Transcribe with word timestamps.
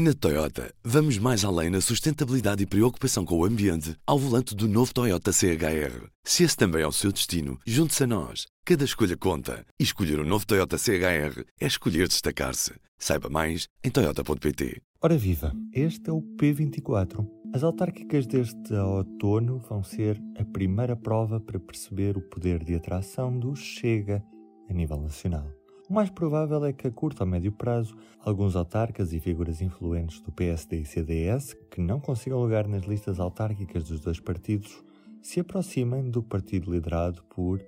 Na 0.00 0.14
Toyota, 0.14 0.72
vamos 0.84 1.18
mais 1.18 1.44
além 1.44 1.70
na 1.70 1.80
sustentabilidade 1.80 2.62
e 2.62 2.66
preocupação 2.66 3.24
com 3.24 3.36
o 3.36 3.44
ambiente 3.44 3.96
ao 4.06 4.16
volante 4.16 4.54
do 4.54 4.68
novo 4.68 4.94
Toyota 4.94 5.32
CHR. 5.32 6.06
Se 6.22 6.44
esse 6.44 6.56
também 6.56 6.82
é 6.82 6.86
o 6.86 6.92
seu 6.92 7.10
destino, 7.10 7.58
junte-se 7.66 8.04
a 8.04 8.06
nós. 8.06 8.46
Cada 8.64 8.84
escolha 8.84 9.16
conta. 9.16 9.66
E 9.76 9.82
escolher 9.82 10.20
o 10.20 10.22
um 10.22 10.24
novo 10.24 10.46
Toyota 10.46 10.78
CHR 10.78 11.42
é 11.60 11.66
escolher 11.66 12.06
destacar-se. 12.06 12.74
Saiba 12.96 13.28
mais 13.28 13.66
em 13.82 13.90
Toyota.pt. 13.90 14.80
Ora 15.02 15.18
viva, 15.18 15.52
este 15.72 16.10
é 16.10 16.12
o 16.12 16.22
P24. 16.22 17.28
As 17.52 17.64
autárquicas 17.64 18.24
deste 18.24 18.72
outono 18.74 19.58
vão 19.68 19.82
ser 19.82 20.16
a 20.38 20.44
primeira 20.44 20.94
prova 20.94 21.40
para 21.40 21.58
perceber 21.58 22.16
o 22.16 22.22
poder 22.22 22.62
de 22.62 22.76
atração 22.76 23.36
do 23.36 23.56
Chega 23.56 24.22
a 24.70 24.72
nível 24.72 25.00
nacional. 25.00 25.50
O 25.88 25.94
mais 25.94 26.10
provável 26.10 26.62
é 26.66 26.72
que 26.72 26.86
a 26.86 26.90
curto 26.90 27.22
ou 27.22 27.26
médio 27.26 27.50
prazo, 27.50 27.96
alguns 28.20 28.54
autarcas 28.54 29.14
e 29.14 29.20
figuras 29.20 29.62
influentes 29.62 30.20
do 30.20 30.30
PSD 30.30 30.80
e 30.80 30.84
CDS, 30.84 31.54
que 31.70 31.80
não 31.80 31.98
consigam 31.98 32.38
lugar 32.38 32.68
nas 32.68 32.82
listas 32.82 33.18
autárquicas 33.18 33.84
dos 33.84 34.00
dois 34.00 34.20
partidos, 34.20 34.84
se 35.22 35.40
aproximem 35.40 36.10
do 36.10 36.22
partido 36.22 36.70
liderado 36.70 37.22
por 37.30 37.64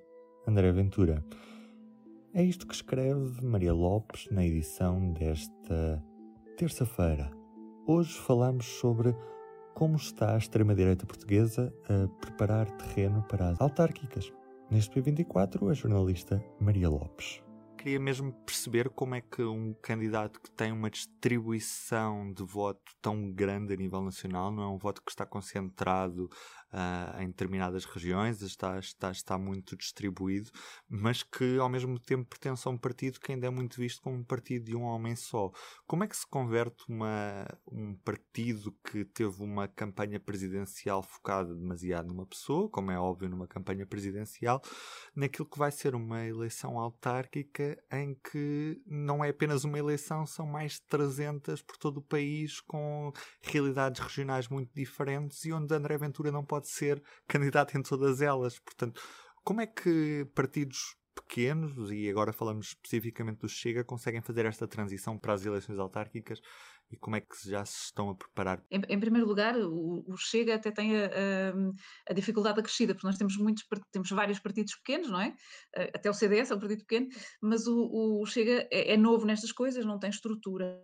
André 0.47 0.71
Ventura. 0.71 1.25
É 2.35 2.43
isto 2.43 2.67
que 2.67 2.75
escreve 2.75 3.43
Maria 3.43 3.73
Lopes 3.73 4.29
na 4.31 4.45
edição 4.45 5.15
desta 5.15 6.05
terça-feira. 6.59 7.31
Hoje 7.87 8.13
falamos 8.19 8.67
sobre 8.67 9.17
como 9.73 9.97
está 9.97 10.35
a 10.35 10.39
extrema-direita 10.39 11.07
portuguesa 11.07 11.73
a 11.89 12.07
preparar 12.21 12.71
terreno 12.73 13.23
para 13.23 13.49
as 13.49 13.59
autárquicas. 13.59 14.31
Neste 14.71 15.01
P24, 15.01 15.71
a 15.71 15.73
jornalista 15.73 16.45
Maria 16.61 16.91
Lopes 16.91 17.41
queria 17.81 17.99
mesmo 17.99 18.31
perceber 18.45 18.91
como 18.91 19.15
é 19.15 19.23
que 19.23 19.43
um 19.43 19.73
candidato 19.81 20.39
que 20.39 20.51
tem 20.51 20.71
uma 20.71 20.91
distribuição 20.91 22.31
de 22.31 22.45
voto 22.45 22.83
tão 23.01 23.33
grande 23.33 23.73
a 23.73 23.77
nível 23.77 24.03
nacional, 24.03 24.53
não 24.53 24.63
é 24.63 24.69
um 24.69 24.77
voto 24.77 25.01
que 25.03 25.11
está 25.11 25.25
concentrado 25.25 26.29
uh, 26.73 27.21
em 27.21 27.29
determinadas 27.29 27.85
regiões, 27.85 28.43
está, 28.43 28.79
está, 28.79 29.11
está 29.11 29.39
muito 29.39 29.77
distribuído, 29.77 30.51
mas 30.89 31.23
que 31.23 31.59
ao 31.59 31.69
mesmo 31.69 31.99
tempo 31.99 32.29
pertence 32.29 32.67
a 32.67 32.71
um 32.71 32.79
partido 32.79 33.21
que 33.21 33.33
ainda 33.33 33.47
é 33.47 33.51
muito 33.51 33.77
visto 33.77 34.03
como 34.03 34.17
um 34.17 34.25
partido 34.25 34.67
de 34.67 34.77
um 34.77 34.83
homem 34.83 35.15
só. 35.17 35.51
Como 35.87 36.05
é 36.05 36.09
que 36.09 36.17
se 36.17 36.27
converte 36.27 36.85
uma, 36.89 37.47
um 37.67 37.95
partido 37.97 38.73
que 38.85 39.05
teve 39.05 39.43
uma 39.43 39.69
campanha 39.69 40.21
presidencial 40.21 41.03
focada 41.03 41.55
demasiado 41.55 42.09
numa 42.09 42.27
pessoa, 42.27 42.69
como 42.69 42.91
é 42.91 42.99
óbvio 42.99 43.29
numa 43.29 43.47
campanha 43.47 43.87
presidencial, 43.87 44.63
naquilo 45.15 45.49
que 45.49 45.59
vai 45.59 45.71
ser 45.71 45.95
uma 45.95 46.25
eleição 46.25 46.79
autárquica 46.79 47.83
em 47.93 48.15
que 48.15 48.81
não 48.87 49.25
é 49.25 49.31
apenas 49.31 49.65
uma 49.65 49.79
eleição, 49.79 50.27
são 50.27 50.47
mais 50.47 50.75
de 50.75 50.83
300 50.83 51.63
por 51.63 51.77
todo 51.77 51.99
o 51.99 52.03
país, 52.03 52.61
com 52.61 53.13
realidades 53.43 54.01
regionais 54.01 54.49
muito 54.49 54.71
diferentes 54.75 55.45
e 55.45 55.53
onde 55.53 55.75
André 55.75 55.97
Ventura 55.99 56.31
não 56.31 56.45
pode 56.45 56.60
pode 56.61 56.69
ser 56.69 57.03
candidato 57.27 57.77
em 57.77 57.83
todas 57.83 58.21
elas. 58.21 58.59
Portanto, 58.59 59.01
como 59.43 59.63
é 59.63 59.67
que 59.67 60.27
partidos 60.35 60.95
pequenos, 61.15 61.91
e 61.91 62.09
agora 62.09 62.33
falamos 62.33 62.69
especificamente 62.69 63.41
do 63.41 63.49
Chega, 63.49 63.83
conseguem 63.83 64.21
fazer 64.21 64.45
esta 64.45 64.69
transição 64.69 65.19
para 65.19 65.33
as 65.33 65.45
eleições 65.45 65.79
autárquicas 65.79 66.41
e 66.91 66.97
como 66.97 67.17
é 67.17 67.21
que 67.21 67.49
já 67.49 67.65
se 67.65 67.85
estão 67.85 68.11
a 68.11 68.15
preparar? 68.15 68.65
Em, 68.71 68.83
em 68.89 68.99
primeiro 68.99 69.27
lugar, 69.27 69.57
o, 69.57 70.05
o, 70.07 70.17
Chega 70.17 70.57
até 70.57 70.71
tem 70.71 70.97
a, 70.97 71.07
a, 71.07 72.11
a, 72.11 72.13
dificuldade 72.13 72.59
acrescida, 72.59 72.95
porque 72.95 73.07
nós 73.07 73.17
temos 73.17 73.37
muitos 73.37 73.65
temos 73.93 74.11
vários 74.11 74.41
partidos 74.41 74.75
pequenos, 74.77 75.09
não 75.09 75.21
é? 75.21 75.35
Eh, 75.77 75.93
até 75.95 76.11
o 76.11 76.15
CDS 76.15 76.51
é 76.51 76.55
um 76.55 76.59
partido 76.59 76.81
pequeno, 76.81 77.09
mas 77.41 77.67
o, 77.67 78.21
o 78.21 78.27
Chega 78.27 78.69
é, 78.73 78.95
é, 78.95 78.97
novo 78.97 79.25
nestas 79.25 79.53
coisas, 79.53 79.85
não 79.85 79.99
tem 79.99 80.11
estrutura. 80.11 80.81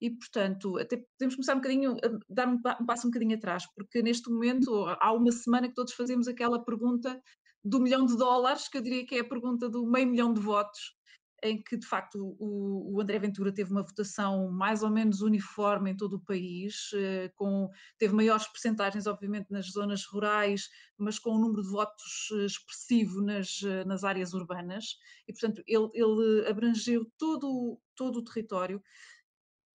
E, 0.00 0.10
portanto, 0.10 0.78
até 0.78 0.96
podemos 0.96 1.34
começar 1.34 1.52
um 1.54 1.58
bocadinho, 1.58 1.92
a 1.92 2.18
dar 2.28 2.48
um, 2.48 2.54
um 2.54 2.86
passo 2.86 3.06
um 3.06 3.10
bocadinho 3.10 3.36
atrás, 3.36 3.64
porque 3.74 4.02
neste 4.02 4.30
momento, 4.30 4.86
há 5.00 5.12
uma 5.12 5.30
semana 5.30 5.68
que 5.68 5.74
todos 5.74 5.92
fazemos 5.92 6.26
aquela 6.26 6.64
pergunta 6.64 7.20
do 7.62 7.80
milhão 7.80 8.06
de 8.06 8.16
dólares, 8.16 8.68
que 8.68 8.78
eu 8.78 8.82
diria 8.82 9.04
que 9.04 9.16
é 9.16 9.20
a 9.20 9.28
pergunta 9.28 9.68
do 9.68 9.86
meio 9.86 10.06
milhão 10.06 10.32
de 10.32 10.40
votos, 10.40 10.96
em 11.42 11.62
que 11.62 11.76
de 11.76 11.86
facto 11.86 12.36
o, 12.38 12.94
o, 12.94 13.00
André 13.00 13.18
Ventura 13.18 13.52
teve 13.52 13.70
uma 13.70 13.82
votação 13.82 14.50
mais 14.50 14.82
ou 14.82 14.90
menos 14.90 15.20
uniforme 15.22 15.90
em 15.90 15.96
todo 15.96 16.14
o 16.16 16.24
país, 16.24 16.90
eh, 16.94 17.30
com, 17.34 17.68
teve 17.98 18.14
maiores 18.14 18.46
percentagens 18.46 19.06
obviamente 19.06 19.50
nas 19.50 19.66
zonas 19.70 20.04
rurais, 20.04 20.68
mas 20.98 21.18
com 21.18 21.34
um 21.34 21.40
número 21.40 21.62
de 21.62 21.70
votos 21.70 22.28
eh, 22.32 22.44
expressivo 22.46 23.22
nas, 23.22 23.62
eh, 23.62 23.84
nas 23.84 24.04
áreas 24.04 24.34
urbanas, 24.34 24.96
e 25.26 25.32
portanto 25.32 25.62
ele, 25.66 25.88
ele 25.94 26.48
abrangeu 26.48 27.06
todo, 27.18 27.80
todo 27.94 28.18
o 28.18 28.24
território. 28.24 28.82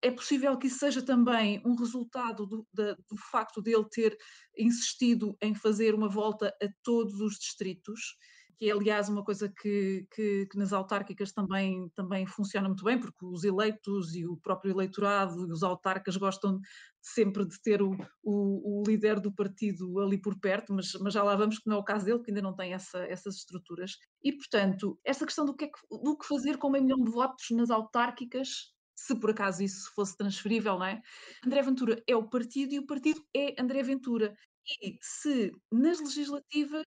É 0.01 0.11
possível 0.11 0.55
que 0.57 0.67
isso 0.67 0.79
seja 0.79 1.01
também 1.01 1.61
um 1.65 1.75
resultado 1.75 2.45
do, 2.45 2.67
da, 2.71 2.93
do 2.93 3.17
facto 3.31 3.61
de 3.61 3.73
ele 3.73 3.89
ter 3.89 4.15
insistido 4.57 5.35
em 5.41 5.55
fazer 5.55 5.95
uma 5.95 6.07
volta 6.07 6.55
a 6.61 6.67
todos 6.83 7.19
os 7.19 7.39
distritos, 7.39 8.15
que 8.57 8.69
é 8.69 8.71
aliás 8.71 9.09
uma 9.09 9.23
coisa 9.23 9.49
que, 9.49 10.07
que, 10.13 10.47
que, 10.47 10.57
nas 10.57 10.73
autárquicas 10.73 11.31
também, 11.31 11.89
também 11.95 12.25
funciona 12.25 12.67
muito 12.67 12.83
bem, 12.83 12.99
porque 12.99 13.25
os 13.25 13.43
eleitos 13.43 14.15
e 14.15 14.25
o 14.25 14.37
próprio 14.37 14.71
eleitorado 14.71 15.47
e 15.47 15.51
os 15.51 15.63
autarcas 15.63 16.17
gostam 16.17 16.59
sempre 17.01 17.45
de 17.45 17.61
ter 17.61 17.81
o, 17.81 17.91
o, 18.23 18.81
o, 18.81 18.83
líder 18.87 19.19
do 19.19 19.31
partido 19.31 19.99
ali 19.99 20.19
por 20.19 20.39
perto, 20.39 20.73
mas, 20.73 20.93
mas 20.99 21.13
já 21.13 21.23
lá 21.23 21.35
vamos 21.35 21.59
que 21.59 21.69
não 21.69 21.77
é 21.77 21.79
o 21.79 21.83
caso 21.83 22.05
dele, 22.05 22.21
que 22.21 22.31
ainda 22.31 22.41
não 22.41 22.55
tem 22.55 22.73
essa, 22.73 22.99
essas 23.05 23.35
estruturas. 23.35 23.97
E, 24.23 24.31
portanto, 24.31 24.99
esta 25.05 25.25
questão 25.25 25.45
do 25.45 25.55
que, 25.55 25.65
é 25.65 25.67
que, 25.67 25.79
do 26.03 26.17
que 26.17 26.27
fazer 26.27 26.57
com 26.57 26.69
meio 26.69 26.83
milhão 26.83 27.03
de 27.03 27.11
votos 27.11 27.45
nas 27.51 27.69
autárquicas 27.69 28.73
se 28.95 29.13
por 29.19 29.31
acaso 29.31 29.61
isso 29.61 29.91
fosse 29.93 30.15
transferível, 30.17 30.79
não 30.79 30.85
é? 30.85 31.01
André 31.45 31.61
Ventura 31.61 32.01
é 32.07 32.15
o 32.15 32.27
partido 32.27 32.73
e 32.73 32.79
o 32.79 32.85
partido 32.87 33.21
é 33.35 33.61
André 33.61 33.83
Ventura. 33.83 34.35
E 34.81 34.97
se 35.01 35.51
nas 35.71 35.99
legislativas 35.99 36.85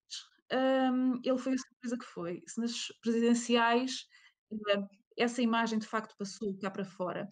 um, 0.53 1.21
ele 1.23 1.39
foi 1.39 1.55
a 1.55 1.59
surpresa 1.59 1.99
que 1.99 2.07
foi. 2.07 2.43
Se 2.47 2.61
nas 2.61 2.87
presidenciais 3.03 4.07
uh, 4.53 4.89
essa 5.19 5.43
imagem 5.43 5.79
de 5.79 5.87
facto 5.87 6.15
passou 6.17 6.57
cá 6.59 6.71
para 6.71 6.85
fora. 6.85 7.29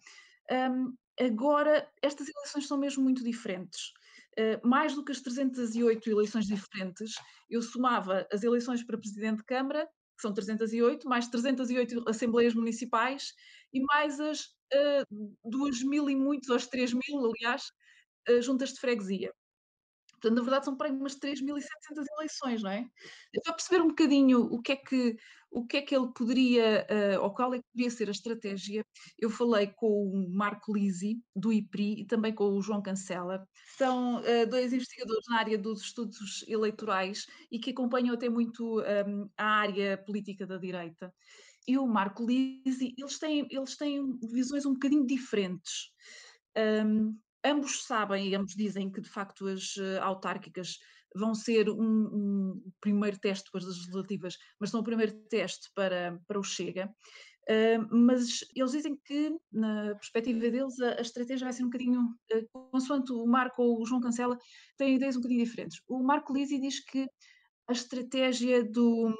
Um, 0.51 0.93
agora, 1.19 1.89
estas 2.01 2.27
eleições 2.29 2.67
são 2.67 2.77
mesmo 2.77 3.03
muito 3.03 3.23
diferentes. 3.23 3.91
Uh, 4.39 4.67
mais 4.67 4.93
do 4.93 5.03
que 5.03 5.11
as 5.11 5.21
308 5.21 6.09
eleições 6.09 6.45
diferentes, 6.45 7.15
eu 7.49 7.61
somava 7.61 8.27
as 8.31 8.43
eleições 8.43 8.83
para 8.83 8.97
Presidente 8.97 9.37
de 9.37 9.45
Câmara, 9.45 9.87
que 10.15 10.21
são 10.21 10.33
308, 10.33 11.07
mais 11.07 11.27
308 11.27 12.07
Assembleias 12.07 12.53
Municipais 12.53 13.33
e 13.73 13.81
mais 13.81 14.19
as 14.19 14.41
uh, 14.73 15.35
2 15.45 15.83
mil 15.83 16.09
e 16.09 16.15
muitos, 16.15 16.49
as 16.49 16.67
3 16.67 16.93
mil, 16.93 17.25
aliás, 17.25 17.63
uh, 18.29 18.41
juntas 18.41 18.73
de 18.73 18.79
freguesia. 18.79 19.31
Portanto, 20.19 20.35
na 20.35 20.41
verdade, 20.41 20.65
são 20.65 20.75
para 20.75 20.87
aí 20.87 20.93
umas 20.93 21.15
3.700 21.15 22.05
eleições, 22.17 22.63
não 22.63 22.71
é? 22.71 22.89
Para 23.43 23.53
perceber 23.53 23.81
um 23.83 23.89
bocadinho 23.89 24.39
o 24.41 24.59
que 24.61 24.71
é 24.71 24.75
que, 24.75 25.15
o 25.51 25.65
que, 25.65 25.77
é 25.77 25.81
que 25.81 25.95
ele 25.95 26.11
poderia, 26.13 26.87
uh, 26.89 27.23
ou 27.23 27.33
qual 27.33 27.53
é 27.53 27.59
que 27.59 27.65
poderia 27.71 27.91
ser 27.91 28.07
a 28.07 28.11
estratégia, 28.11 28.83
eu 29.19 29.29
falei 29.29 29.67
com 29.67 29.87
o 29.87 30.29
Marco 30.29 30.73
Lisi, 30.73 31.21
do 31.35 31.53
IPRI, 31.53 32.01
e 32.01 32.05
também 32.05 32.33
com 32.33 32.45
o 32.45 32.61
João 32.61 32.81
Cancela. 32.81 33.47
São 33.77 34.21
uh, 34.21 34.49
dois 34.49 34.73
investigadores 34.73 35.25
na 35.29 35.37
área 35.37 35.57
dos 35.57 35.81
estudos 35.81 36.43
eleitorais 36.47 37.27
e 37.51 37.59
que 37.59 37.69
acompanham 37.69 38.15
até 38.15 38.27
muito 38.27 38.79
um, 38.79 38.81
ehm, 38.81 39.29
a 39.37 39.45
área 39.45 39.97
política 39.99 40.47
da 40.47 40.57
direita. 40.57 41.13
E 41.67 41.77
o 41.77 41.85
Marco 41.85 42.25
Lisi, 42.25 42.95
eles 42.97 43.19
têm, 43.19 43.47
eles 43.51 43.75
têm 43.77 44.17
visões 44.31 44.65
um 44.65 44.73
bocadinho 44.73 45.05
diferentes. 45.05 45.91
Um, 46.55 46.61
ehm, 46.61 47.26
ambos 47.43 47.83
sabem 47.85 48.27
e 48.27 48.35
ambos 48.35 48.53
dizem 48.55 48.91
que 48.91 49.01
de 49.01 49.09
facto 49.09 49.47
as 49.47 49.75
uh, 49.77 50.01
autárquicas 50.01 50.77
vão 51.15 51.33
ser 51.33 51.69
um, 51.69 51.79
um, 51.81 52.71
primeiro 52.79 53.17
teste 53.17 53.45
depois 53.45 53.65
das 53.65 53.77
legislativas, 53.77 54.37
mas 54.59 54.69
são 54.69 54.81
o 54.81 54.83
primeiro 54.83 55.13
teste 55.29 55.69
para, 55.73 56.19
para 56.27 56.39
o 56.39 56.43
Chega. 56.43 56.89
Uh, 57.49 57.95
mas 57.95 58.39
eles 58.53 58.71
dizem 58.71 58.97
que, 59.05 59.33
na 59.51 59.95
perspectiva 59.95 60.39
deles, 60.39 60.79
a, 60.81 60.95
a 60.97 61.01
estratégia 61.01 61.45
vai 61.45 61.53
ser 61.53 61.63
um 61.63 61.69
bocadinho, 61.69 62.01
uh, 62.01 62.69
consoante 62.71 63.13
o 63.13 63.25
Marco 63.25 63.63
ou 63.63 63.81
o 63.81 63.85
João 63.85 64.01
Cancela, 64.01 64.37
têm 64.77 64.95
ideias 64.95 65.15
um 65.15 65.21
bocadinho 65.21 65.45
diferentes. 65.45 65.81
O 65.87 66.03
Marco 66.03 66.33
Lisi 66.33 66.59
diz 66.59 66.83
que 66.83 67.07
a 67.67 67.71
estratégia 67.71 68.63
do, 68.63 69.13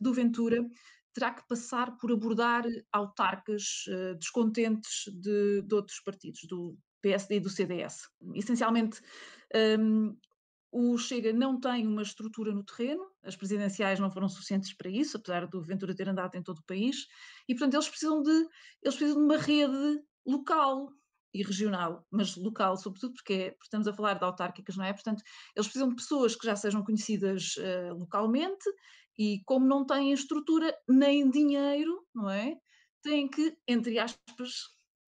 do 0.00 0.12
Ventura 0.12 0.64
terá 1.12 1.32
que 1.32 1.46
passar 1.46 1.96
por 1.98 2.10
abordar 2.12 2.64
autarcas 2.92 3.84
uh, 3.88 4.14
descontentes 4.16 5.04
de, 5.20 5.62
de, 5.62 5.74
outros 5.74 6.00
partidos, 6.00 6.40
do 6.48 6.76
PSD 7.02 7.36
e 7.36 7.40
do 7.40 7.50
CDS. 7.50 8.08
Essencialmente, 8.34 9.00
um, 9.78 10.16
o 10.72 10.96
Chega 10.96 11.34
não 11.34 11.60
tem 11.60 11.86
uma 11.86 12.00
estrutura 12.00 12.54
no 12.54 12.64
terreno, 12.64 13.04
as 13.22 13.36
presidenciais 13.36 14.00
não 14.00 14.10
foram 14.10 14.28
suficientes 14.28 14.72
para 14.72 14.88
isso, 14.88 15.18
apesar 15.18 15.46
do 15.46 15.62
Ventura 15.62 15.94
ter 15.94 16.08
andado 16.08 16.34
em 16.34 16.42
todo 16.42 16.58
o 16.58 16.64
país, 16.64 17.06
e 17.46 17.54
portanto 17.54 17.74
eles 17.74 17.88
precisam 17.88 18.22
de, 18.22 18.30
eles 18.30 18.96
precisam 18.96 19.16
de 19.16 19.24
uma 19.24 19.36
rede 19.36 20.02
local 20.26 20.90
e 21.34 21.42
regional, 21.42 22.06
mas 22.10 22.36
local 22.36 22.76
sobretudo, 22.78 23.14
porque, 23.14 23.32
é, 23.32 23.56
estamos 23.62 23.86
a 23.86 23.92
falar 23.92 24.14
de 24.14 24.24
autárquicas, 24.24 24.76
não 24.76 24.84
é? 24.84 24.92
Portanto, 24.92 25.22
eles 25.54 25.66
precisam 25.66 25.88
de 25.90 25.96
pessoas 25.96 26.34
que 26.34 26.46
já 26.46 26.56
sejam 26.56 26.82
conhecidas 26.82 27.54
uh, 27.56 27.94
localmente 27.94 28.64
e 29.18 29.42
como 29.44 29.66
não 29.66 29.84
têm 29.84 30.12
estrutura 30.12 30.74
nem 30.88 31.30
dinheiro, 31.30 32.06
não 32.14 32.30
é? 32.30 32.56
Têm 33.02 33.28
que, 33.28 33.56
entre 33.66 33.98
aspas, 33.98 34.52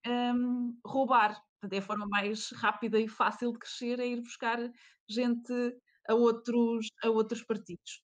um, 0.06 0.76
roubar 0.84 1.40
Portanto, 1.62 1.74
é 1.74 1.78
a 1.78 1.82
forma 1.82 2.06
mais 2.08 2.50
rápida 2.50 2.98
e 2.98 3.06
fácil 3.06 3.52
de 3.52 3.58
crescer 3.60 4.00
é 4.00 4.06
ir 4.06 4.20
buscar 4.20 4.58
gente 5.08 5.52
a 6.08 6.14
outros, 6.14 6.88
a 7.04 7.08
outros 7.08 7.44
partidos. 7.44 8.02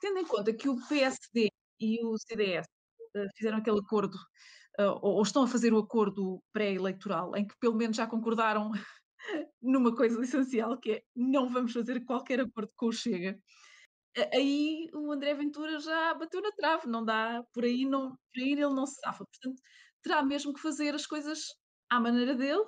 Tendo 0.00 0.18
em 0.18 0.26
conta 0.26 0.52
que 0.52 0.68
o 0.68 0.76
PSD 0.88 1.48
e 1.80 2.04
o 2.04 2.18
CDS 2.18 2.66
uh, 3.16 3.28
fizeram 3.36 3.58
aquele 3.58 3.78
acordo, 3.78 4.18
ou, 4.78 5.16
ou, 5.16 5.22
estão 5.22 5.44
a 5.44 5.48
fazer 5.48 5.72
o 5.72 5.78
acordo 5.78 6.42
pré-eleitoral, 6.52 7.36
em 7.36 7.46
que 7.46 7.54
pelo 7.60 7.76
menos 7.76 7.96
já 7.96 8.08
concordaram 8.08 8.72
numa 9.62 9.94
coisa 9.94 10.20
essencial, 10.20 10.78
que 10.78 10.92
é 10.92 11.02
não 11.14 11.48
vamos 11.48 11.72
fazer 11.72 12.04
qualquer 12.04 12.40
acordo 12.40 12.72
com 12.76 12.86
o 12.86 12.92
Chega. 12.92 13.38
Aí 14.32 14.88
o 14.94 15.12
André 15.12 15.34
Ventura 15.34 15.78
já 15.78 16.14
bateu 16.14 16.42
na 16.42 16.50
trave, 16.52 16.88
não 16.88 17.04
dá, 17.04 17.42
por 17.52 17.64
aí, 17.64 17.84
não, 17.84 18.10
por 18.10 18.42
aí 18.42 18.52
ele 18.52 18.74
não 18.74 18.86
se 18.86 18.98
safa. 19.00 19.24
Portanto, 19.24 19.62
terá 20.02 20.22
mesmo 20.22 20.52
que 20.52 20.60
fazer 20.60 20.94
as 20.94 21.06
coisas 21.06 21.40
à 21.90 22.00
maneira 22.00 22.34
dele, 22.34 22.64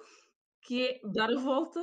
que 0.62 0.86
é 0.86 1.00
dar 1.12 1.30
a 1.30 1.38
volta 1.38 1.80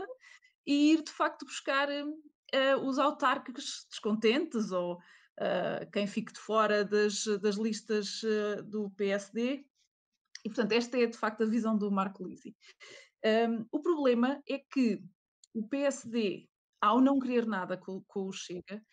e 0.66 0.94
ir 0.94 1.04
de 1.04 1.12
facto 1.12 1.46
buscar 1.46 1.90
uh, 1.90 2.88
os 2.88 2.98
autárquicos 2.98 3.86
descontentes 3.90 4.72
ou 4.72 4.96
uh, 4.96 5.92
quem 5.92 6.08
fique 6.08 6.34
de 6.34 6.40
fora 6.40 6.84
das, 6.84 7.26
das 7.42 7.56
listas 7.56 8.22
uh, 8.24 8.64
do 8.64 8.90
PSD. 8.92 9.66
E, 10.44 10.50
portanto, 10.50 10.72
esta 10.74 10.98
é 11.00 11.06
de 11.06 11.18
facto 11.18 11.44
a 11.44 11.48
visão 11.48 11.78
do 11.78 11.92
Marco 11.92 12.26
Lisi. 12.26 12.56
Um, 13.26 13.66
o 13.72 13.82
problema 13.82 14.42
é 14.48 14.60
que 14.60 15.02
o 15.54 15.68
PSD, 15.68 16.48
ao 16.80 17.02
não 17.02 17.20
querer 17.20 17.48
nada 17.48 17.78
com, 17.78 18.04
com 18.08 18.28
o 18.28 18.32
Chega, 18.32 18.84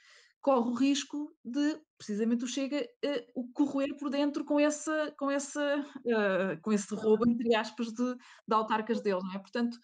corre 0.43 0.71
o 0.71 0.75
risco 0.75 1.33
de, 1.45 1.81
precisamente, 1.97 2.45
o 2.45 2.49
Chega 2.49 2.85
uh, 3.05 3.53
corroer 3.53 3.97
por 3.97 4.11
dentro 4.11 4.45
com, 4.45 4.59
essa, 4.59 5.15
com, 5.17 5.31
essa, 5.31 5.79
uh, 5.79 6.61
com 6.61 6.73
esse 6.73 6.93
roubo, 6.95 7.27
entre 7.29 7.55
aspas, 7.55 7.93
de, 7.93 8.15
de 8.15 8.55
autarcas 8.55 9.01
deles. 9.01 9.23
Não 9.23 9.35
é? 9.35 9.39
Portanto, 9.39 9.79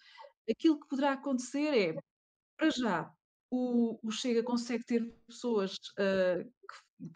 aquilo 0.49 0.79
que 0.79 0.87
poderá 0.87 1.13
acontecer 1.13 1.73
é, 1.73 1.95
para 2.57 2.69
já, 2.69 3.09
o, 3.49 3.97
o 4.05 4.11
Chega 4.11 4.43
consegue 4.43 4.83
ter 4.85 5.01
pessoas 5.25 5.75
uh, 5.97 6.51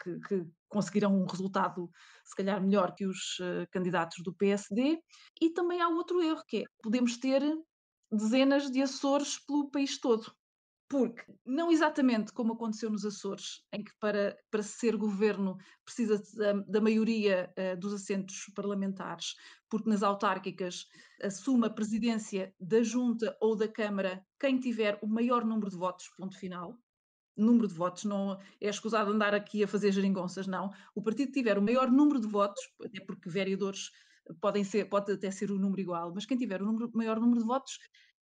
que, 0.02 0.18
que, 0.20 0.46
conseguirão 0.68 1.14
um 1.14 1.26
resultado, 1.26 1.88
se 2.24 2.34
calhar, 2.34 2.60
melhor 2.60 2.96
que 2.96 3.06
os 3.06 3.38
candidatos 3.70 4.16
do 4.24 4.34
PSD. 4.34 4.98
E 5.40 5.50
também 5.50 5.80
há 5.80 5.88
outro 5.88 6.20
erro, 6.20 6.42
que 6.48 6.62
é 6.62 6.64
podemos 6.82 7.16
ter 7.16 7.40
dezenas 8.10 8.68
de 8.68 8.82
Açores 8.82 9.38
pelo 9.46 9.70
país 9.70 10.00
todo. 10.00 10.34
Porque, 10.88 11.22
não 11.46 11.72
exatamente 11.72 12.32
como 12.32 12.52
aconteceu 12.52 12.90
nos 12.90 13.04
Açores, 13.04 13.64
em 13.72 13.82
que 13.82 13.92
para, 13.98 14.36
para 14.50 14.62
ser 14.62 14.96
governo 14.96 15.56
precisa 15.84 16.22
da, 16.36 16.52
da 16.52 16.80
maioria 16.80 17.52
uh, 17.58 17.78
dos 17.80 17.94
assentos 17.94 18.50
parlamentares, 18.54 19.34
porque 19.68 19.88
nas 19.88 20.02
autárquicas 20.02 20.86
assume 21.22 21.66
a 21.66 21.70
presidência 21.70 22.54
da 22.60 22.82
Junta 22.82 23.36
ou 23.40 23.56
da 23.56 23.66
Câmara 23.66 24.24
quem 24.38 24.60
tiver 24.60 24.98
o 25.02 25.06
maior 25.06 25.44
número 25.44 25.70
de 25.70 25.76
votos, 25.76 26.08
ponto 26.16 26.38
final 26.38 26.78
número 27.36 27.66
de 27.66 27.74
votos, 27.74 28.04
não 28.04 28.38
é 28.60 28.68
escusado 28.68 29.10
andar 29.10 29.34
aqui 29.34 29.64
a 29.64 29.68
fazer 29.68 29.92
geringonças, 29.92 30.46
não. 30.46 30.70
O 30.94 31.02
partido 31.02 31.28
que 31.28 31.40
tiver 31.40 31.58
o 31.58 31.62
maior 31.62 31.90
número 31.90 32.20
de 32.20 32.28
votos, 32.28 32.62
até 32.84 33.00
porque 33.04 33.28
vereadores 33.28 33.90
podem 34.40 34.64
ser, 34.64 34.88
pode 34.88 35.12
até 35.12 35.30
ser 35.30 35.50
o 35.50 35.58
número 35.58 35.80
igual, 35.80 36.12
mas 36.14 36.26
quem 36.26 36.36
tiver 36.36 36.62
o 36.62 36.64
número, 36.64 36.90
maior 36.94 37.20
número 37.20 37.40
de 37.40 37.46
votos 37.46 37.78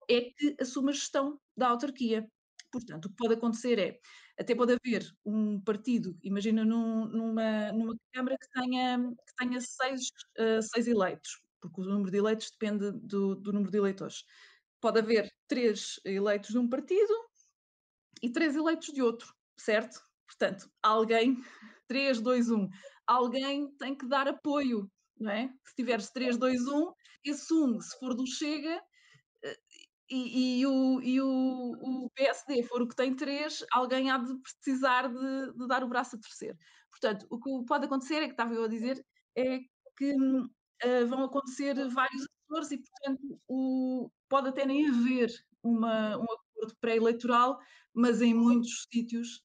é 0.09 0.21
que 0.21 0.55
assume 0.59 0.89
a 0.89 0.93
gestão 0.93 1.39
da 1.55 1.69
autarquia. 1.69 2.27
Portanto, 2.71 3.05
o 3.05 3.09
que 3.09 3.15
pode 3.15 3.33
acontecer 3.33 3.77
é, 3.77 3.99
até 4.39 4.55
pode 4.55 4.73
haver 4.73 5.05
um 5.25 5.59
partido, 5.61 6.17
imagina 6.23 6.63
num, 6.63 7.05
numa, 7.05 7.71
numa 7.73 7.95
Câmara 8.13 8.37
que 8.37 8.49
tenha, 8.49 8.97
que 8.99 9.35
tenha 9.37 9.59
seis, 9.59 10.07
uh, 10.39 10.61
seis 10.61 10.87
eleitos, 10.87 11.41
porque 11.59 11.81
o 11.81 11.85
número 11.85 12.09
de 12.09 12.17
eleitos 12.17 12.49
depende 12.51 12.91
do, 12.91 13.35
do 13.35 13.51
número 13.51 13.71
de 13.71 13.77
eleitores. 13.77 14.23
Pode 14.79 14.99
haver 14.99 15.29
três 15.47 15.99
eleitos 16.05 16.51
de 16.51 16.57
um 16.57 16.67
partido 16.67 17.13
e 18.21 18.31
três 18.31 18.55
eleitos 18.55 18.93
de 18.93 19.01
outro, 19.01 19.33
certo? 19.57 20.01
Portanto, 20.25 20.69
alguém, 20.81 21.37
3, 21.87 22.21
2, 22.21 22.49
1, 22.51 22.69
alguém 23.05 23.69
tem 23.77 23.95
que 23.95 24.07
dar 24.07 24.27
apoio, 24.27 24.89
não 25.19 25.29
é? 25.29 25.53
Se 25.67 25.75
tiveres 25.75 26.09
3, 26.09 26.37
2, 26.37 26.67
1, 26.67 26.93
esse 27.25 27.53
1, 27.53 27.81
se 27.81 27.99
for 27.99 28.15
do 28.15 28.25
Chega, 28.25 28.81
e, 30.11 30.59
e, 30.59 30.67
o, 30.67 31.01
e 31.01 31.21
o, 31.21 32.05
o, 32.05 32.09
PSD 32.11 32.63
for 32.63 32.81
o 32.81 32.87
que 32.87 32.95
tem 32.95 33.15
3, 33.15 33.65
alguém 33.71 34.11
há 34.11 34.17
de 34.17 34.35
precisar 34.39 35.07
de, 35.07 35.53
de, 35.53 35.67
dar 35.67 35.83
o 35.83 35.87
braço 35.87 36.15
a 36.17 36.19
terceiro. 36.19 36.57
Portanto, 36.89 37.25
o 37.29 37.39
que 37.39 37.65
pode 37.65 37.85
acontecer, 37.85 38.15
é 38.15 38.25
que 38.25 38.33
estava 38.33 38.53
eu 38.53 38.65
a 38.65 38.67
dizer, 38.67 39.03
é 39.37 39.59
que 39.97 40.13
uh, 40.13 41.07
vão 41.07 41.23
acontecer 41.23 41.73
vários 41.89 42.27
atores 42.45 42.71
e, 42.71 42.77
portanto, 42.77 43.39
o, 43.47 44.09
pode 44.27 44.49
até 44.49 44.65
nem 44.65 44.89
haver 44.89 45.31
uma, 45.63 46.17
um 46.17 46.23
acordo 46.23 46.75
pré-eleitoral, 46.81 47.57
mas 47.93 48.21
em 48.21 48.33
muitos 48.33 48.85
sítios 48.91 49.41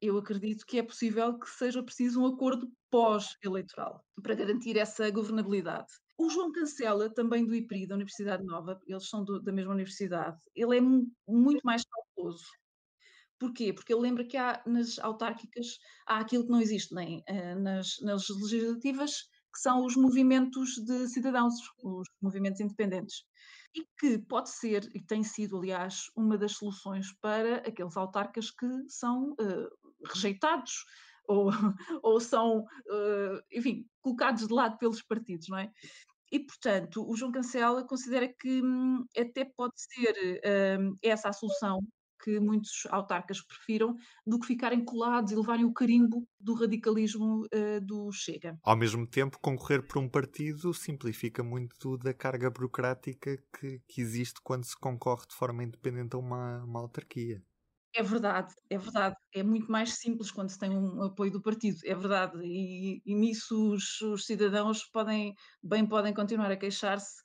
eu 0.00 0.16
acredito 0.16 0.64
que 0.64 0.78
é 0.78 0.82
possível 0.82 1.38
que 1.38 1.50
seja 1.50 1.82
preciso 1.82 2.22
um 2.22 2.26
acordo 2.26 2.70
pós-eleitoral 2.90 4.04
para 4.22 4.34
garantir 4.34 4.76
essa 4.76 5.10
governabilidade. 5.10 5.88
O 6.18 6.28
João 6.28 6.50
Cancela, 6.52 7.08
também 7.08 7.46
do 7.46 7.54
IPRI, 7.54 7.86
da 7.86 7.94
Universidade 7.94 8.44
Nova, 8.44 8.80
eles 8.86 9.08
são 9.08 9.24
do, 9.24 9.40
da 9.40 9.52
mesma 9.52 9.72
universidade, 9.72 10.36
ele 10.54 10.76
é 10.76 10.80
muito 10.80 11.60
mais 11.64 11.82
cauteloso. 11.84 12.44
Porquê? 13.38 13.72
Porque 13.72 13.92
ele 13.92 14.02
lembra 14.02 14.24
que 14.24 14.36
há 14.36 14.60
nas 14.66 14.98
autárquicas 14.98 15.78
há 16.06 16.18
aquilo 16.18 16.44
que 16.44 16.50
não 16.50 16.60
existe 16.60 16.92
nem 16.92 17.18
uh, 17.30 17.60
nas, 17.60 17.98
nas 18.02 18.28
legislativas, 18.28 19.12
que 19.52 19.60
são 19.60 19.84
os 19.84 19.96
movimentos 19.96 20.74
de 20.84 21.08
cidadãos, 21.08 21.54
os 21.82 22.08
movimentos 22.20 22.60
independentes 22.60 23.24
e 23.74 23.86
que 23.98 24.18
pode 24.18 24.50
ser, 24.50 24.88
e 24.94 25.00
tem 25.00 25.22
sido, 25.22 25.58
aliás, 25.58 26.04
uma 26.16 26.36
das 26.36 26.52
soluções 26.52 27.12
para 27.20 27.56
aqueles 27.58 27.96
autarcas 27.96 28.50
que 28.50 28.66
são 28.88 29.32
uh, 29.32 30.08
rejeitados 30.12 30.84
ou, 31.28 31.50
ou 32.02 32.20
são, 32.20 32.60
uh, 32.60 33.42
enfim, 33.52 33.86
colocados 34.00 34.48
de 34.48 34.52
lado 34.52 34.78
pelos 34.78 35.02
partidos, 35.02 35.48
não 35.48 35.58
é? 35.58 35.70
E, 36.30 36.38
portanto, 36.40 37.04
o 37.08 37.16
João 37.16 37.32
Cancela 37.32 37.86
considera 37.86 38.28
que 38.28 38.62
hum, 38.62 39.04
até 39.16 39.44
pode 39.44 39.74
ser 39.76 40.40
hum, 40.78 40.96
essa 41.02 41.28
a 41.28 41.32
solução 41.32 41.80
que 42.22 42.40
muitos 42.40 42.86
autarcas 42.90 43.40
prefiram 43.40 43.94
do 44.26 44.38
que 44.38 44.46
ficarem 44.46 44.84
colados 44.84 45.32
e 45.32 45.36
levarem 45.36 45.64
o 45.64 45.72
carimbo 45.72 46.26
do 46.38 46.54
radicalismo 46.54 47.44
uh, 47.44 47.80
do 47.80 48.10
Chega. 48.12 48.58
Ao 48.62 48.76
mesmo 48.76 49.06
tempo, 49.06 49.38
concorrer 49.40 49.86
por 49.86 49.98
um 49.98 50.08
partido 50.08 50.74
simplifica 50.74 51.42
muito 51.42 51.96
da 51.98 52.12
carga 52.12 52.50
burocrática 52.50 53.38
que, 53.58 53.80
que 53.86 54.00
existe 54.00 54.40
quando 54.42 54.64
se 54.64 54.76
concorre 54.76 55.26
de 55.26 55.34
forma 55.34 55.62
independente 55.62 56.16
a 56.16 56.18
uma, 56.18 56.64
uma 56.64 56.80
autarquia. 56.80 57.42
É 57.98 58.02
verdade, 58.02 58.54
é 58.70 58.78
verdade. 58.78 59.16
É 59.34 59.42
muito 59.42 59.72
mais 59.72 59.94
simples 59.94 60.30
quando 60.30 60.50
se 60.50 60.58
tem 60.58 60.70
um 60.70 61.02
apoio 61.02 61.32
do 61.32 61.42
partido, 61.42 61.78
é 61.84 61.96
verdade. 61.96 62.38
E, 62.44 63.02
e 63.04 63.12
nisso 63.12 63.72
os, 63.72 64.00
os, 64.02 64.24
cidadãos 64.24 64.84
podem, 64.84 65.34
bem 65.60 65.84
podem 65.84 66.14
continuar 66.14 66.48
a 66.52 66.56
queixar-se 66.56 67.20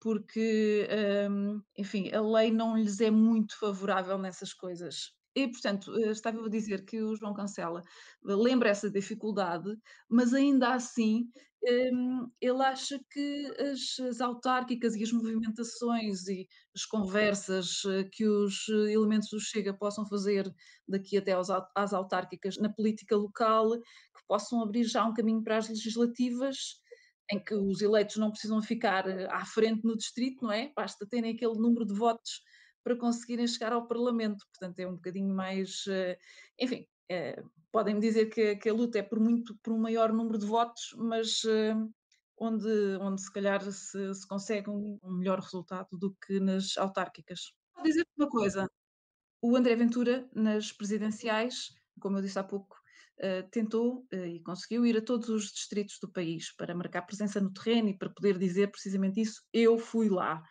porque, 0.00 0.88
um, 1.30 1.60
enfim, 1.76 2.10
a 2.10 2.22
lei 2.22 2.50
não 2.50 2.74
lhes 2.74 3.00
é 3.00 3.10
muito 3.10 3.58
favorável 3.58 4.16
nessas 4.16 4.54
coisas. 4.54 5.12
E, 5.34 5.48
portanto, 5.48 5.92
eh, 5.98 6.10
estava 6.10 6.44
a 6.46 6.48
dizer 6.48 6.84
que 6.84 7.02
o 7.02 7.16
João 7.16 7.34
Cancela 7.34 7.82
lembra 8.22 8.68
essa 8.68 8.90
dificuldade, 8.90 9.76
mas 10.08 10.32
ainda 10.32 10.74
assim 10.74 11.28
um, 11.66 12.30
ele 12.40 12.62
acha 12.62 13.00
que 13.10 13.46
as, 13.58 13.98
as, 14.06 14.20
autárquicas 14.20 14.94
e 14.94 15.02
as 15.02 15.10
movimentações 15.12 16.28
e 16.28 16.46
as 16.74 16.84
conversas 16.84 17.82
eh, 17.86 18.04
que 18.12 18.26
os 18.28 18.68
elementos 18.68 19.30
do 19.30 19.40
Chega 19.40 19.72
possam 19.72 20.06
fazer 20.06 20.52
daqui 20.86 21.16
até 21.16 21.32
às 21.74 21.92
autárquicas 21.92 22.58
na 22.58 22.68
política 22.68 23.16
local, 23.16 23.70
que 23.72 24.26
possam 24.28 24.62
abrir 24.62 24.84
já 24.84 25.04
um 25.06 25.14
caminho 25.14 25.42
para 25.42 25.56
as 25.56 25.68
legislativas, 25.68 26.56
em 27.32 27.42
que 27.42 27.54
os 27.54 27.80
eleitos 27.80 28.16
não 28.16 28.30
precisam 28.30 28.60
ficar 28.62 29.08
eh, 29.08 29.26
à 29.30 29.44
frente 29.46 29.84
no 29.84 29.96
distrito, 29.96 30.44
não 30.44 30.52
é? 30.52 30.70
Basta 30.76 31.06
terem 31.06 31.34
aquele 31.34 31.54
número 31.54 31.86
de 31.86 31.94
votos 31.94 32.42
para 32.84 32.96
conseguirem 32.96 33.46
chegar 33.46 33.72
ao 33.72 33.88
Parlamento. 33.88 34.46
Portanto, 34.52 34.78
é 34.78 34.86
um 34.86 34.94
bocadinho 34.94 35.34
mais. 35.34 35.84
Eh, 35.88 36.18
enfim, 36.60 36.86
é, 37.10 37.42
podem 37.72 37.98
dizer 37.98 38.26
que, 38.26 38.56
que, 38.56 38.68
a 38.68 38.74
luta 38.74 38.98
é 38.98 39.02
por, 39.02 39.18
muito, 39.18 39.56
por 39.62 39.72
um 39.72 39.78
maior 39.78 40.12
número 40.12 40.38
de 40.38 40.46
votos, 40.46 40.94
mas 40.96 41.42
onde, 42.38 42.96
onde 43.00 43.20
se 43.20 43.32
calhar 43.32 43.60
se, 43.62 44.14
se 44.14 44.26
consegue 44.26 44.70
um, 44.70 44.98
um, 45.02 45.12
melhor 45.12 45.40
resultado 45.40 45.88
do 45.92 46.14
que 46.26 46.40
nas 46.40 46.76
autárquicas. 46.76 47.52
Vou 47.74 47.84
dizer 47.84 48.06
uma 48.16 48.28
coisa: 48.28 48.68
o 49.42 49.56
André 49.56 49.76
Ventura, 49.76 50.28
nas 50.34 50.72
presidenciais, 50.72 51.70
como 52.00 52.18
eu 52.18 52.22
disse 52.22 52.38
há 52.38 52.44
pouco, 52.44 52.76
Uh, 53.16 53.48
tentou 53.48 54.04
uh, 54.12 54.26
e 54.26 54.42
conseguiu 54.42 54.84
ir 54.84 54.96
a 54.96 55.00
todos 55.00 55.28
os 55.28 55.52
distritos 55.52 56.00
do 56.00 56.10
país 56.10 56.52
para 56.56 56.74
marcar 56.74 57.02
presença 57.02 57.40
no 57.40 57.52
terreno 57.52 57.90
e 57.90 57.96
para 57.96 58.10
poder 58.10 58.36
dizer 58.36 58.72
precisamente 58.72 59.20
isso. 59.20 59.40
Eu 59.52 59.78
fui 59.78 60.08
lá. 60.08 60.42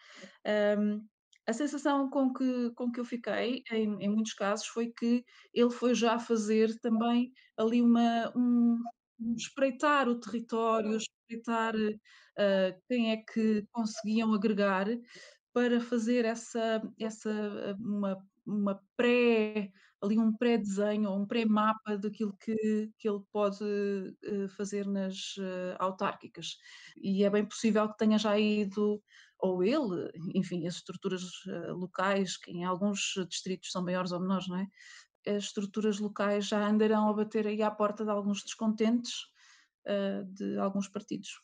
Um, 0.79 1.05
a 1.45 1.53
sensação 1.53 2.09
com 2.09 2.33
que, 2.33 2.71
com 2.71 2.91
que 2.91 2.99
eu 2.99 3.05
fiquei, 3.05 3.63
em, 3.71 3.97
em, 4.01 4.09
muitos 4.09 4.33
casos, 4.33 4.65
foi 4.67 4.91
que 4.91 5.23
ele 5.53 5.69
foi 5.69 5.93
já 5.93 6.17
fazer 6.17 6.79
também 6.79 7.33
ali 7.57 7.81
uma, 7.81 8.31
um, 8.35 8.77
espreitar 9.35 10.07
o 10.07 10.19
território, 10.19 10.97
espreitar 10.97 11.75
uh, 11.75 12.81
quem 12.87 13.11
é 13.11 13.17
que 13.17 13.65
conseguiam 13.71 14.33
agregar, 14.33 14.87
para 15.53 15.79
fazer 15.79 16.25
essa, 16.25 16.81
essa 16.99 17.75
uma, 17.79 18.17
uma 18.45 18.81
pré 18.97 19.71
ali 20.01 20.19
um 20.19 20.35
pré-desenho 20.35 21.09
ou 21.09 21.21
um 21.21 21.25
pré-mapa 21.25 21.97
daquilo 21.97 22.35
que, 22.37 22.91
que 22.97 23.07
ele 23.07 23.21
pode 23.31 23.63
uh, 23.63 24.49
fazer 24.49 24.85
nas 24.85 25.35
autárquicas. 25.79 26.57
E 26.97 27.23
é 27.23 27.29
bem 27.29 27.45
possível 27.45 27.87
que 27.89 27.97
tenha 27.97 28.17
já 28.17 28.37
ido, 28.37 29.01
ou 29.43 29.61
ele, 29.61 30.09
enfim, 30.33 30.65
as 30.65 30.75
estruturas 30.75 31.23
uh, 31.45 31.73
locais, 31.73 32.37
que 32.37 32.51
em 32.51 32.63
alguns 32.63 33.13
distritos 33.27 33.71
são 33.71 33.83
maiores 33.83 34.13
ou 34.13 34.19
menores, 34.21 34.47
não 34.47 34.57
é? 34.57 34.67
As 35.27 35.45
estruturas 35.45 35.99
locais 35.99 36.47
já 36.47 36.65
andarão 36.65 37.09
a 37.09 37.13
bater 37.13 37.45
aí 37.45 37.61
à 37.61 37.69
porta 37.69 38.05
de 38.05 38.09
alguns 38.09 38.43
descontentes 38.43 39.13
de 40.33 40.57
alguns 40.57 40.87
partidos. 40.87 41.41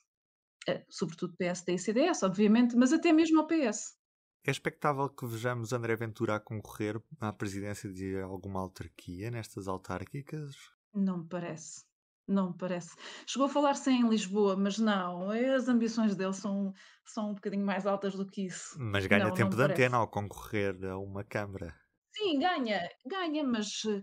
sobretudo 0.90 1.36
PSD 1.38 1.74
e 1.74 1.80
CDS, 1.80 2.24
obviamente, 2.24 2.76
mas 2.76 2.94
até 2.94 3.12
mesmo 3.12 3.40
ao 3.40 3.48
PS. 3.48 3.98
É 4.46 4.52
expectável 4.52 5.10
que 5.10 5.26
vejamos 5.26 5.74
André 5.74 5.96
Ventura 5.96 6.36
a 6.36 6.40
concorrer 6.40 7.02
à 7.20 7.34
presidência 7.34 7.92
de 7.92 8.20
alguma 8.22 8.62
autarquia 8.62 9.30
nestas 9.30 9.68
autárquicas? 9.68 10.56
Não 10.94 11.20
me 11.20 11.28
parece. 11.28 11.89
Não 12.30 12.50
me 12.50 12.58
parece. 12.58 12.96
Chegou 13.26 13.48
a 13.48 13.50
falar-se 13.50 13.90
em 13.90 14.08
Lisboa, 14.08 14.56
mas 14.56 14.78
não, 14.78 15.32
as 15.32 15.68
ambições 15.68 16.16
dele 16.16 16.34
são, 16.34 16.72
são 17.04 17.32
um 17.32 17.34
bocadinho 17.34 17.66
mais 17.66 17.88
altas 17.88 18.14
do 18.14 18.24
que 18.24 18.46
isso. 18.46 18.78
Mas 18.80 19.08
ganha 19.08 19.26
não, 19.26 19.34
tempo 19.34 19.50
não 19.50 19.58
de 19.58 19.64
parece. 19.64 19.82
antena 19.82 19.98
ao 19.98 20.08
concorrer 20.08 20.78
a 20.86 21.00
uma 21.00 21.24
Câmara. 21.24 21.76
Sim, 22.16 22.40
ganha, 22.40 22.88
ganha, 23.06 23.44
mas 23.44 23.84
uh, 23.86 24.02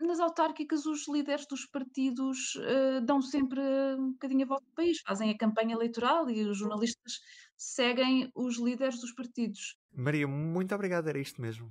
nas 0.00 0.20
autárquicas 0.20 0.86
os 0.86 1.06
líderes 1.08 1.46
dos 1.46 1.66
partidos 1.66 2.54
uh, 2.56 3.04
dão 3.04 3.20
sempre 3.20 3.60
um 3.98 4.12
bocadinho 4.12 4.44
a 4.44 4.48
volta 4.48 4.64
do 4.64 4.74
país, 4.74 5.00
fazem 5.00 5.30
a 5.30 5.36
campanha 5.36 5.74
eleitoral 5.74 6.30
e 6.30 6.42
os 6.44 6.56
jornalistas 6.56 7.20
seguem 7.56 8.30
os 8.34 8.58
líderes 8.58 9.00
dos 9.00 9.12
partidos. 9.12 9.76
Maria, 9.92 10.26
muito 10.28 10.74
obrigado, 10.74 11.08
era 11.08 11.18
isto 11.18 11.42
mesmo. 11.42 11.70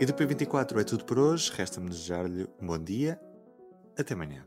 E 0.00 0.06
do 0.06 0.14
P24 0.14 0.80
é 0.80 0.84
tudo 0.84 1.04
por 1.04 1.18
hoje, 1.18 1.52
resta-me 1.52 1.90
desejar-lhe 1.90 2.48
um 2.60 2.66
bom 2.66 2.78
dia, 2.78 3.20
até 3.96 4.14
amanhã. 4.14 4.46